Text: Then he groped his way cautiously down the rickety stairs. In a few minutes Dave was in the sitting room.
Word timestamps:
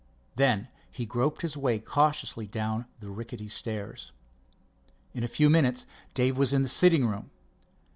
Then 0.35 0.67
he 0.89 1.05
groped 1.05 1.43
his 1.43 1.55
way 1.55 1.77
cautiously 1.77 2.47
down 2.47 2.87
the 2.99 3.11
rickety 3.11 3.47
stairs. 3.47 4.11
In 5.13 5.23
a 5.23 5.27
few 5.27 5.47
minutes 5.47 5.85
Dave 6.15 6.39
was 6.39 6.53
in 6.53 6.63
the 6.63 6.69
sitting 6.69 7.05
room. 7.05 7.29